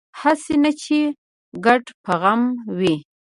هسې 0.19 0.55
نه 0.63 0.71
چې 0.81 0.99
ګډ 1.65 1.83
په 2.03 2.13
غم 2.21 2.41
وي 2.77 2.95